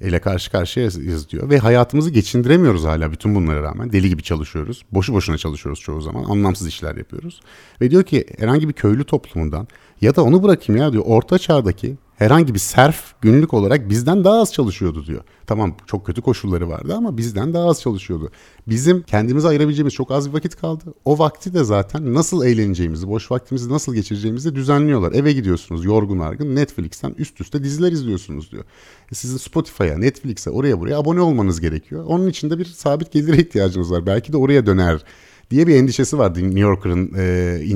[0.01, 1.51] ile karşı karşıyayız diyor.
[1.51, 3.93] Ve hayatımızı geçindiremiyoruz hala bütün bunlara rağmen.
[3.93, 4.85] Deli gibi çalışıyoruz.
[4.93, 6.25] Boşu boşuna çalışıyoruz çoğu zaman.
[6.25, 7.41] Anlamsız işler yapıyoruz.
[7.81, 9.69] Ve diyor ki herhangi bir köylü toplumundan
[10.01, 14.40] ya da onu bırakayım ya diyor orta çağdaki herhangi bir serf günlük olarak bizden daha
[14.40, 15.20] az çalışıyordu diyor.
[15.46, 18.31] Tamam çok kötü koşulları vardı ama bizden daha az çalışıyordu.
[18.68, 20.85] Bizim kendimize ayırabileceğimiz çok az bir vakit kaldı.
[21.05, 25.12] O vakti de zaten nasıl eğleneceğimizi, boş vaktimizi nasıl geçireceğimizi düzenliyorlar.
[25.12, 28.64] Eve gidiyorsunuz yorgun argın Netflix'ten üst üste diziler izliyorsunuz diyor.
[29.12, 32.05] E sizin Spotify'a, Netflix'e, oraya buraya abone olmanız gerekiyor.
[32.09, 34.07] Onun için de bir sabit gelire ihtiyacınız var.
[34.07, 35.05] Belki de oraya döner
[35.50, 37.24] diye bir endişesi vardı New Yorker'ın e,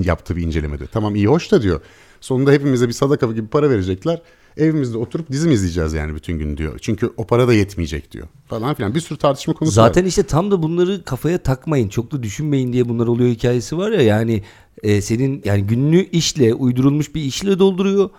[0.04, 0.86] yaptığı bir incelemede.
[0.86, 1.80] Tamam iyi hoş da diyor.
[2.20, 4.22] Sonunda hepimize bir sadaka gibi para verecekler.
[4.56, 6.78] Evimizde oturup dizim izleyeceğiz yani bütün gün diyor.
[6.82, 8.26] Çünkü o para da yetmeyecek diyor.
[8.46, 10.08] Falan filan bir sürü tartışma konusu Zaten var.
[10.08, 11.88] İşte tam da bunları kafaya takmayın.
[11.88, 14.02] Çok da düşünmeyin diye bunlar oluyor hikayesi var ya.
[14.02, 14.42] Yani
[14.82, 18.10] e, senin yani günlüğü işle uydurulmuş bir işle dolduruyor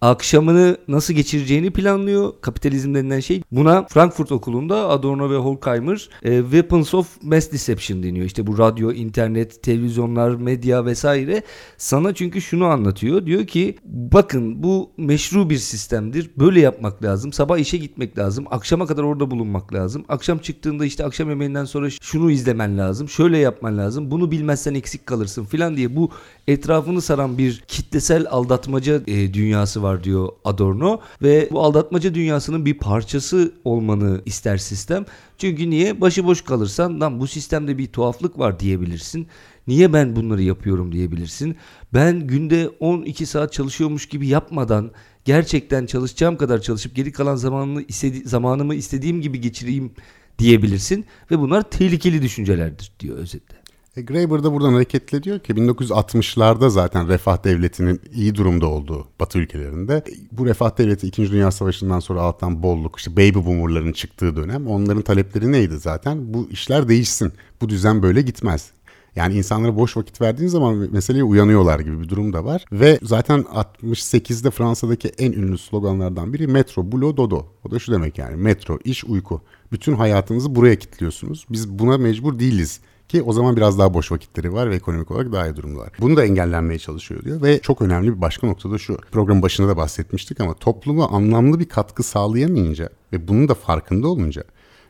[0.00, 2.32] akşamını nasıl geçireceğini planlıyor.
[2.40, 3.42] Kapitalizm denilen şey.
[3.52, 8.26] Buna Frankfurt Okulu'nda Adorno ve Horkheimer e, Weapons of Mass Deception deniyor.
[8.26, 11.42] İşte bu radyo, internet, televizyonlar, medya vesaire
[11.76, 13.26] sana çünkü şunu anlatıyor.
[13.26, 16.30] Diyor ki bakın bu meşru bir sistemdir.
[16.38, 17.32] Böyle yapmak lazım.
[17.32, 18.44] Sabah işe gitmek lazım.
[18.50, 20.04] Akşama kadar orada bulunmak lazım.
[20.08, 23.08] Akşam çıktığında işte akşam yemeğinden sonra şunu izlemen lazım.
[23.08, 24.10] Şöyle yapman lazım.
[24.10, 26.10] Bunu bilmezsen eksik kalırsın filan diye bu
[26.48, 32.78] etrafını saran bir kitlesel aldatmaca e, dünyası var diyor Adorno ve bu aldatmaca dünyasının bir
[32.78, 35.04] parçası olmanı ister sistem.
[35.38, 36.00] Çünkü niye?
[36.00, 39.26] Başıboş kalırsan lan bu sistemde bir tuhaflık var diyebilirsin.
[39.66, 41.56] Niye ben bunları yapıyorum diyebilirsin.
[41.94, 44.90] Ben günde 12 saat çalışıyormuş gibi yapmadan
[45.24, 49.92] gerçekten çalışacağım kadar çalışıp geri kalan zamanını istedi zamanımı istediğim gibi geçireyim
[50.38, 53.65] diyebilirsin ve bunlar tehlikeli düşüncelerdir diyor özetle.
[53.96, 59.38] E, Graeber da buradan hareketle diyor ki 1960'larda zaten refah devletinin iyi durumda olduğu Batı
[59.38, 61.30] ülkelerinde e, bu refah devleti 2.
[61.30, 66.34] Dünya Savaşı'ndan sonra alttan bolluk işte baby boomerların çıktığı dönem onların talepleri neydi zaten?
[66.34, 67.32] Bu işler değişsin.
[67.60, 68.70] Bu düzen böyle gitmez.
[69.16, 72.64] Yani insanlara boş vakit verdiğin zaman meseleye uyanıyorlar gibi bir durum da var.
[72.72, 77.46] Ve zaten 68'de Fransa'daki en ünlü sloganlardan biri metro, bulo, dodo.
[77.64, 79.40] O da şu demek yani metro, iş, uyku.
[79.72, 81.46] Bütün hayatınızı buraya kilitliyorsunuz.
[81.50, 85.32] Biz buna mecbur değiliz ki o zaman biraz daha boş vakitleri var ve ekonomik olarak
[85.32, 85.88] daha iyi durumdalar.
[86.00, 88.96] Bunu da engellenmeye çalışıyor diyor ve çok önemli bir başka nokta da şu.
[88.96, 94.44] Programın başında da bahsetmiştik ama topluma anlamlı bir katkı sağlayamayınca ve bunun da farkında olunca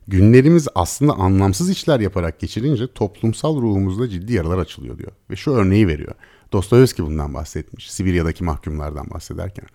[0.08, 5.12] günlerimiz aslında anlamsız işler yaparak geçirince toplumsal ruhumuzda ciddi yaralar açılıyor diyor.
[5.30, 6.14] Ve şu örneği veriyor.
[6.52, 7.90] Dostoyevski bundan bahsetmiş.
[7.90, 9.66] Sibirya'daki mahkumlardan bahsederken.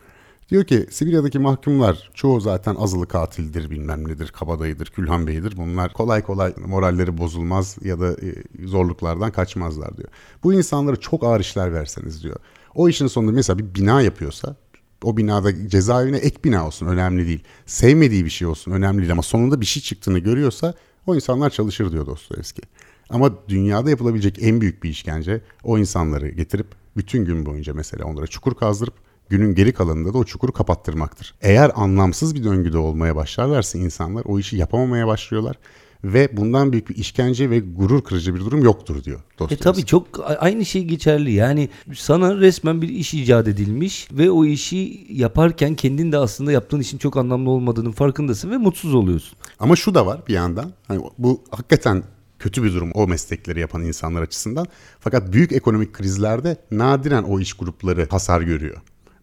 [0.52, 5.58] Diyor ki Sibirya'daki mahkumlar çoğu zaten azılı katildir bilmem nedir, kabadayıdır, külhan beyidir.
[5.58, 10.10] Bunlar kolay kolay moralleri bozulmaz ya da e, zorluklardan kaçmazlar diyor.
[10.44, 12.36] Bu insanlara çok ağır işler verseniz diyor.
[12.76, 14.56] O işin sonunda mesela bir bina yapıyorsa
[15.04, 17.44] o binada cezaevine ek bina olsun önemli değil.
[17.66, 20.74] Sevmediği bir şey olsun önemli değil ama sonunda bir şey çıktığını görüyorsa
[21.08, 22.62] o insanlar çalışır diyor Dostoyevski.
[23.10, 28.28] Ama dünyada yapılabilecek en büyük bir işkence o insanları getirip bütün gün boyunca mesela onlara
[28.28, 31.34] çukur kazdırıp günün geri kalanında da o çukuru kapattırmaktır.
[31.42, 35.56] Eğer anlamsız bir döngüde olmaya başlarlarsa insanlar o işi yapamamaya başlıyorlar
[36.04, 39.64] ve bundan büyük bir işkence ve gurur kırıcı bir durum yoktur diyor E Dostoyevski.
[39.64, 40.08] tabii çok
[40.40, 41.32] aynı şey geçerli.
[41.32, 46.80] Yani sana resmen bir iş icat edilmiş ve o işi yaparken kendin de aslında yaptığın
[46.80, 49.38] işin çok anlamlı olmadığının farkındasın ve mutsuz oluyorsun.
[49.60, 50.72] Ama şu da var bir yandan.
[50.88, 52.04] Hani bu hakikaten
[52.40, 54.68] kötü bir durum o meslekleri yapan insanlar açısından.
[55.00, 58.78] Fakat büyük ekonomik krizlerde nadiren o iş grupları hasar görüyor.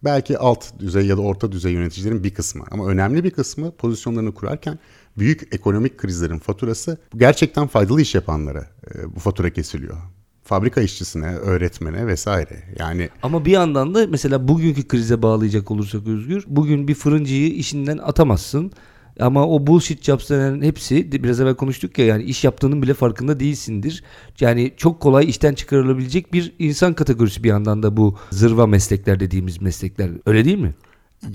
[0.05, 4.35] Belki alt düzey ya da orta düzey yöneticilerin bir kısmı ama önemli bir kısmı pozisyonlarını
[4.35, 4.79] kurarken
[5.19, 9.97] büyük ekonomik krizlerin faturası gerçekten faydalı iş yapanlara e, bu fatura kesiliyor.
[10.45, 12.63] Fabrika işçisine, öğretmene vesaire.
[12.79, 17.99] Yani Ama bir yandan da mesela bugünkü krize bağlayacak olursak Özgür, bugün bir fırıncıyı işinden
[17.99, 18.73] atamazsın.
[19.21, 23.41] Ama o bullshit jobs denen hepsi biraz evvel konuştuk ya yani iş yaptığının bile farkında
[23.41, 24.05] değilsindir.
[24.41, 29.63] Yani çok kolay işten çıkarılabilecek bir insan kategorisi bir yandan da bu zırva meslekler dediğimiz
[29.63, 30.11] meslekler.
[30.27, 30.75] Öyle değil mi?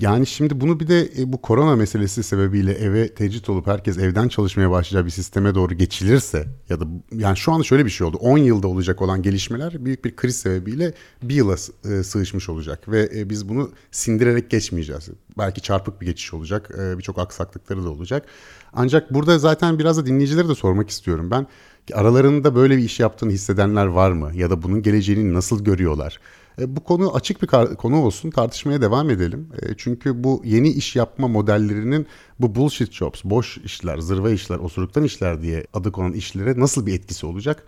[0.00, 4.28] Yani şimdi bunu bir de e, bu korona meselesi sebebiyle eve tecrit olup herkes evden
[4.28, 8.16] çalışmaya başlayacağı bir sisteme doğru geçilirse ya da yani şu anda şöyle bir şey oldu.
[8.16, 13.10] 10 yılda olacak olan gelişmeler büyük bir kriz sebebiyle bir yıla e, sığışmış olacak ve
[13.16, 15.08] e, biz bunu sindirerek geçmeyeceğiz.
[15.38, 16.70] Belki çarpık bir geçiş olacak.
[16.98, 18.26] Birçok aksaklıkları da olacak.
[18.72, 21.46] Ancak burada zaten biraz da dinleyicilere de sormak istiyorum ben.
[21.92, 24.30] Aralarında böyle bir iş yaptığını hissedenler var mı?
[24.34, 26.20] Ya da bunun geleceğini nasıl görüyorlar?
[26.60, 29.48] E, Bu konu açık bir konu olsun tartışmaya devam edelim.
[29.62, 32.06] E, Çünkü bu yeni iş yapma modellerinin
[32.40, 36.94] bu bullshit jobs, boş işler, zırva işler, osuruktan işler diye adı konan işlere nasıl bir
[36.94, 37.62] etkisi olacak?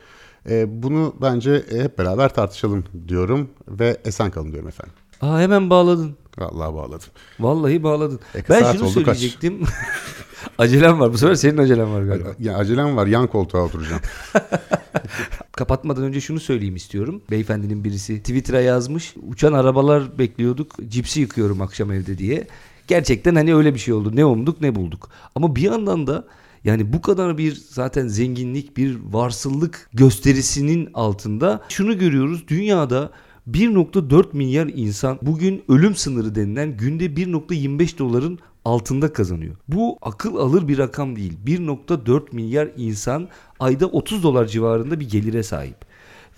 [0.51, 4.95] E, Bunu bence hep beraber tartışalım diyorum ve esen kalın diyorum efendim.
[5.21, 6.17] Aa hemen bağladın.
[6.39, 7.09] Vallahi bağladım.
[7.41, 8.21] Vallahi bağladın.
[8.35, 9.63] E, ben şunu söyleyecektim.
[10.59, 11.13] acelem var.
[11.13, 12.29] Bu sefer senin acelen var galiba.
[12.39, 14.03] Ya acelem var yan koltuğa oturacağım.
[15.53, 17.23] Kapatmadan önce şunu söyleyeyim istiyorum.
[17.31, 19.15] Beyefendinin birisi Twitter'a yazmış.
[19.29, 20.73] Uçan arabalar bekliyorduk.
[20.89, 22.47] Cipsi yıkıyorum akşam evde diye.
[22.87, 24.17] Gerçekten hani öyle bir şey oldu.
[24.17, 25.09] Ne umduk ne bulduk.
[25.35, 26.25] Ama bir yandan da
[26.65, 32.49] yani bu kadar bir zaten zenginlik, bir varsıllık gösterisinin altında şunu görüyoruz.
[32.49, 33.11] Dünyada
[33.51, 39.57] 1.4 milyar insan bugün ölüm sınırı denilen günde 1.25 doların altında kazanıyor.
[39.69, 41.33] Bu akıl alır bir rakam değil.
[41.47, 43.29] 1.4 milyar insan
[43.61, 45.77] ayda 30 dolar civarında bir gelire sahip.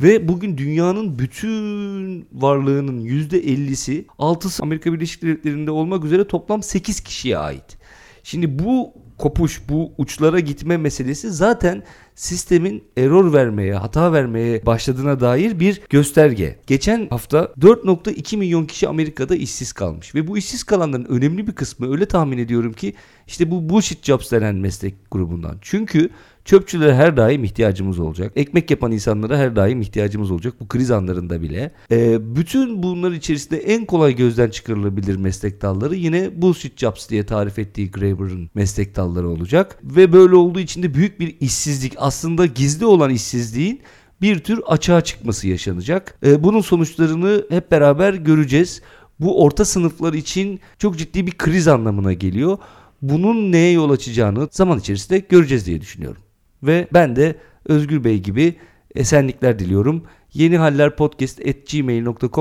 [0.00, 7.38] Ve bugün dünyanın bütün varlığının %50'si 6'sı Amerika Birleşik Devletleri'nde olmak üzere toplam 8 kişiye
[7.38, 7.78] ait.
[8.22, 11.82] Şimdi bu kopuş, bu uçlara gitme meselesi zaten
[12.14, 16.58] sistemin error vermeye, hata vermeye başladığına dair bir gösterge.
[16.66, 21.92] Geçen hafta 4.2 milyon kişi Amerika'da işsiz kalmış ve bu işsiz kalanların önemli bir kısmı
[21.92, 22.94] öyle tahmin ediyorum ki
[23.26, 25.58] işte bu bullshit jobs denen meslek grubundan.
[25.60, 26.10] Çünkü
[26.48, 28.32] Çöpçülere her daim ihtiyacımız olacak.
[28.36, 30.54] Ekmek yapan insanlara her daim ihtiyacımız olacak.
[30.60, 31.72] Bu kriz anlarında bile.
[31.90, 37.58] Ee, bütün bunlar içerisinde en kolay gözden çıkarılabilir meslek dalları yine bullshit jobs diye tarif
[37.58, 39.78] ettiği Graeber'ın meslek dalları olacak.
[39.84, 43.80] Ve böyle olduğu için de büyük bir işsizlik aslında gizli olan işsizliğin
[44.22, 46.18] bir tür açığa çıkması yaşanacak.
[46.26, 48.82] Ee, bunun sonuçlarını hep beraber göreceğiz.
[49.20, 52.58] Bu orta sınıflar için çok ciddi bir kriz anlamına geliyor.
[53.02, 56.22] Bunun neye yol açacağını zaman içerisinde göreceğiz diye düşünüyorum.
[56.62, 58.54] Ve ben de Özgür Bey gibi
[58.94, 60.04] esenlikler diliyorum.
[60.34, 61.40] Yeni Haller Podcast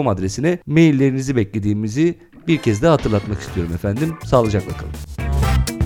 [0.07, 2.15] adresine maillerinizi beklediğimizi
[2.47, 4.13] bir kez daha hatırlatmak istiyorum efendim.
[4.25, 5.76] Sağlıcakla kalın.